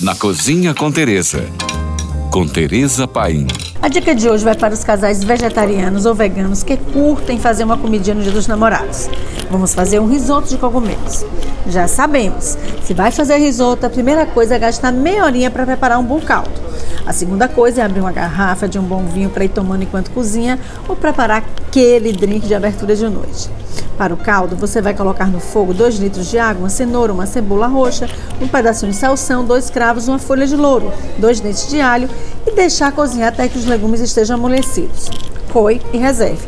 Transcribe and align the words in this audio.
na 0.00 0.14
Cozinha 0.14 0.74
com 0.74 0.92
Teresa. 0.92 1.42
Com 2.30 2.46
Teresa 2.46 3.08
Paim. 3.08 3.46
A 3.80 3.88
dica 3.88 4.14
de 4.14 4.28
hoje 4.28 4.44
vai 4.44 4.54
para 4.54 4.74
os 4.74 4.84
casais 4.84 5.24
vegetarianos 5.24 6.04
ou 6.04 6.14
veganos 6.14 6.62
que 6.62 6.76
curtem 6.76 7.38
fazer 7.38 7.64
uma 7.64 7.78
comidinha 7.78 8.14
no 8.14 8.22
Dia 8.22 8.30
dos 8.32 8.46
Namorados. 8.46 9.08
Vamos 9.50 9.74
fazer 9.74 9.98
um 9.98 10.06
risoto 10.06 10.48
de 10.48 10.58
cogumelos. 10.58 11.24
Já 11.66 11.88
sabemos, 11.88 12.58
se 12.84 12.92
vai 12.92 13.10
fazer 13.10 13.38
risoto, 13.38 13.86
a 13.86 13.90
primeira 13.90 14.26
coisa 14.26 14.56
é 14.56 14.58
gastar 14.58 14.92
meia 14.92 15.24
horinha 15.24 15.50
para 15.50 15.64
preparar 15.64 15.98
um 15.98 16.04
bom 16.04 16.20
caldo. 16.20 16.50
A 17.06 17.12
segunda 17.14 17.48
coisa 17.48 17.80
é 17.80 17.84
abrir 17.84 18.00
uma 18.00 18.12
garrafa 18.12 18.68
de 18.68 18.78
um 18.78 18.82
bom 18.82 19.02
vinho 19.06 19.30
para 19.30 19.46
ir 19.46 19.48
tomando 19.48 19.82
enquanto 19.82 20.10
cozinha 20.10 20.58
ou 20.86 20.94
preparar 20.94 21.38
aquele 21.38 22.12
drink 22.12 22.46
de 22.46 22.54
abertura 22.54 22.94
de 22.94 23.08
noite. 23.08 23.48
Para 23.96 24.12
o 24.12 24.16
caldo, 24.16 24.56
você 24.56 24.82
vai 24.82 24.92
colocar 24.92 25.26
no 25.26 25.40
fogo 25.40 25.72
2 25.72 25.96
litros 25.96 26.26
de 26.26 26.38
água, 26.38 26.64
uma 26.64 26.68
cenoura, 26.68 27.14
uma 27.14 27.24
cebola 27.24 27.66
roxa, 27.66 28.08
um 28.40 28.46
pedacinho 28.46 28.92
de 28.92 28.98
salsão, 28.98 29.42
dois 29.42 29.70
cravos, 29.70 30.06
uma 30.06 30.18
folha 30.18 30.46
de 30.46 30.54
louro, 30.54 30.92
dois 31.16 31.40
dentes 31.40 31.66
de 31.68 31.80
alho 31.80 32.08
e 32.46 32.50
deixar 32.52 32.92
cozinhar 32.92 33.28
até 33.28 33.48
que 33.48 33.56
os 33.56 33.64
legumes 33.64 34.00
estejam 34.00 34.36
amolecidos. 34.36 35.08
Coe 35.50 35.80
e 35.94 35.96
reserve. 35.96 36.46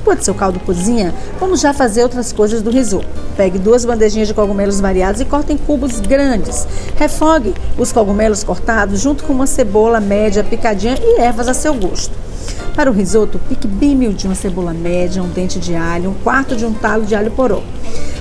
Enquanto 0.00 0.24
seu 0.24 0.34
caldo 0.34 0.58
cozinha, 0.60 1.14
vamos 1.38 1.60
já 1.60 1.72
fazer 1.72 2.02
outras 2.02 2.32
coisas 2.32 2.60
do 2.60 2.70
risoto. 2.70 3.06
Pegue 3.36 3.58
duas 3.58 3.84
bandejinhas 3.84 4.26
de 4.26 4.34
cogumelos 4.34 4.80
variados 4.80 5.20
e 5.20 5.24
corte 5.24 5.52
em 5.52 5.56
cubos 5.56 6.00
grandes. 6.00 6.66
Refogue 6.96 7.54
os 7.78 7.92
cogumelos 7.92 8.42
cortados 8.42 8.98
junto 9.00 9.22
com 9.22 9.32
uma 9.32 9.46
cebola 9.46 10.00
média 10.00 10.42
picadinha 10.42 10.96
e 11.00 11.20
ervas 11.20 11.46
a 11.46 11.54
seu 11.54 11.74
gosto. 11.74 12.29
Para 12.74 12.90
o 12.90 12.94
risoto, 12.94 13.38
pique 13.48 13.66
bem 13.66 13.94
miudinho 13.94 14.30
uma 14.30 14.34
cebola 14.34 14.72
média, 14.72 15.22
um 15.22 15.28
dente 15.28 15.58
de 15.58 15.74
alho, 15.74 16.10
um 16.10 16.14
quarto 16.14 16.56
de 16.56 16.64
um 16.64 16.72
talo 16.72 17.04
de 17.04 17.14
alho 17.14 17.30
poró. 17.30 17.62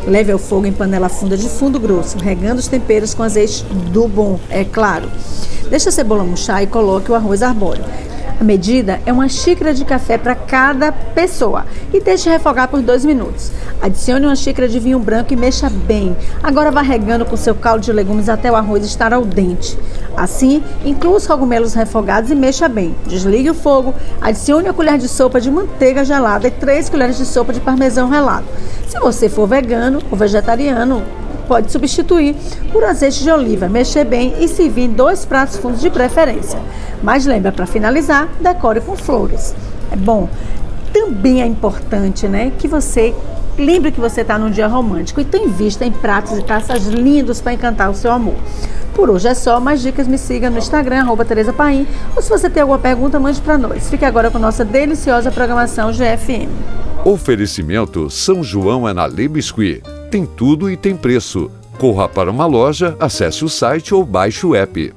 Leve 0.08 0.32
ao 0.32 0.40
fogo 0.40 0.66
em 0.66 0.72
panela 0.72 1.08
funda 1.08 1.38
de 1.38 1.48
fundo 1.48 1.80
grosso, 1.80 2.18
regando 2.18 2.60
os 2.60 2.68
temperos 2.68 3.14
com 3.14 3.24
azeite 3.24 3.64
do 3.92 4.08
bom, 4.08 4.40
é 4.50 4.64
claro. 4.64 5.10
Deixe 5.70 5.88
a 5.88 5.92
cebola 5.92 6.24
murchar 6.24 6.64
e 6.64 6.68
coloque 6.68 7.12
o 7.12 7.16
arroz 7.16 7.44
arbóreo. 7.44 7.86
A 8.40 8.44
medida 8.44 9.02
é 9.06 9.12
uma 9.12 9.28
xícara 9.28 9.74
de 9.74 9.84
café 9.84 10.18
para 10.18 10.34
cada 10.34 10.94
pessoa 10.94 11.66
e 11.94 12.00
deixe 12.00 12.30
refogar 12.30 12.70
por 12.70 12.82
dois 12.82 13.04
minutos. 13.04 13.52
Adicione 13.82 14.26
uma 14.26 14.36
xícara 14.36 14.66
de 14.66 14.80
vinho 14.80 14.98
branco 14.98 15.34
e 15.34 15.36
mexa 15.36 15.70
bem. 15.70 16.16
Agora 16.42 16.72
vá 16.72 16.82
regando 16.82 17.26
com 17.26 17.36
seu 17.36 17.54
caldo 17.54 17.82
de 17.82 17.92
legumes 17.92 18.30
até 18.30 18.50
o 18.50 18.56
arroz 18.56 18.86
estar 18.86 19.14
ao 19.14 19.26
dente. 19.26 19.78
Assim, 20.16 20.64
inclua 20.86 21.18
os 21.18 21.28
cogumelos 21.28 21.74
refogados 21.74 22.32
e 22.32 22.36
mexa 22.36 22.70
bem. 22.70 22.96
Desligue 23.06 23.50
o 23.50 23.54
fogo, 23.54 23.94
adicione 24.22 24.70
a 24.70 24.74
colher 24.74 24.98
de 24.98 25.10
sopa 25.10 25.42
de 25.42 25.52
manteiga 25.52 26.06
gelada 26.06 26.48
e 26.48 26.52
três 26.52 26.90
colheres 26.90 27.18
de 27.18 27.26
sopa 27.26 27.52
de 27.52 27.60
parmesão 27.60 28.10
relado. 28.10 28.46
Se 28.88 28.98
você 29.02 29.28
for 29.28 29.48
vegano 29.48 30.02
ou 30.10 30.18
vegetariano, 30.18 31.04
pode 31.50 31.72
substituir 31.72 32.36
por 32.72 32.84
azeite 32.84 33.24
de 33.24 33.32
oliva, 33.32 33.68
mexer 33.68 34.06
bem 34.06 34.36
e 34.40 34.48
servir 34.48 34.84
em 34.84 34.94
dois 34.94 35.26
pratos 35.26 35.58
fundos 35.58 35.82
de 35.82 35.90
preferência. 35.90 36.60
Mas 37.02 37.26
lembra, 37.26 37.52
para 37.52 37.66
finalizar, 37.66 38.30
decore 38.40 38.82
com 38.82 38.96
flores. 38.96 39.56
É 39.92 39.96
bom. 39.96 40.30
Também 40.94 41.42
é 41.42 41.46
importante, 41.48 42.28
né, 42.28 42.52
que 42.60 42.68
você 42.68 43.16
lembre 43.58 43.92
que 43.92 44.00
você 44.00 44.22
está 44.22 44.38
num 44.38 44.52
dia 44.52 44.68
romântico 44.68 45.20
e 45.20 45.26
tem 45.26 45.50
vista 45.50 45.84
em 45.84 45.92
pratos 45.92 46.38
e 46.38 46.44
taças 46.44 46.86
lindos 46.86 47.42
para 47.42 47.54
encantar 47.54 47.90
o 47.90 47.96
seu 47.96 48.12
amor. 48.12 48.36
Por 48.94 49.10
hoje 49.10 49.28
é 49.28 49.34
só, 49.34 49.60
mais 49.60 49.82
dicas 49.82 50.08
me 50.08 50.18
siga 50.18 50.50
no 50.50 50.58
Instagram, 50.58 51.02
arroba 51.02 51.26
Tereza 51.26 51.52
Paim, 51.52 51.88
ou 52.16 52.22
se 52.22 52.30
você 52.30 52.50
tem 52.50 52.62
alguma 52.62 52.80
pergunta, 52.80 53.20
mande 53.20 53.42
para 53.42 53.58
nós. 53.58 53.90
Fique 53.90 54.06
agora 54.06 54.30
com 54.30 54.38
nossa 54.38 54.64
deliciosa 54.64 55.32
programação 55.32 55.92
GFM. 55.92 56.50
Oferecimento 57.04 58.10
São 58.10 58.44
João 58.44 58.88
é 58.88 58.94
na. 58.94 59.08
Tem 60.10 60.26
tudo 60.26 60.70
e 60.72 60.76
tem 60.76 60.96
preço. 60.96 61.52
Corra 61.78 62.10
para 62.10 62.32
uma 62.32 62.46
loja, 62.46 62.98
acesse 63.00 63.46
o 63.46 63.50
site 63.50 63.94
ou 63.94 64.04
baixe 64.04 64.46
o 64.46 64.56
app. 64.56 64.92